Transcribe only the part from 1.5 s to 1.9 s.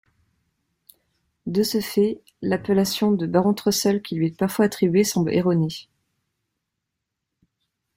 ce